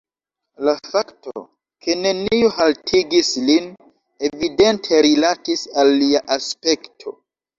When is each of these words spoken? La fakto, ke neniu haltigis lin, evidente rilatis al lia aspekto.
La 0.67 0.73
fakto, 0.93 1.41
ke 1.87 1.95
neniu 2.05 2.47
haltigis 2.61 3.29
lin, 3.49 3.67
evidente 4.29 5.01
rilatis 5.07 5.65
al 5.83 5.93
lia 5.99 6.25
aspekto. 6.37 7.17